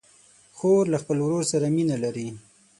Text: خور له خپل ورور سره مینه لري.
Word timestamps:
خور 0.57 0.83
له 0.93 0.97
خپل 1.03 1.17
ورور 1.21 1.43
سره 1.51 1.65
مینه 1.75 1.95
لري. 2.03 2.27